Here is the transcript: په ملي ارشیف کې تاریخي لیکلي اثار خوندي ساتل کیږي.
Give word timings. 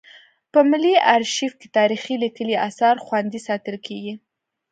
په 0.51 0.59
ملي 0.69 0.93
ارشیف 1.15 1.53
کې 1.59 1.67
تاریخي 1.77 2.15
لیکلي 2.23 2.55
اثار 2.67 2.95
خوندي 3.05 3.39
ساتل 3.47 3.75
کیږي. 3.85 4.13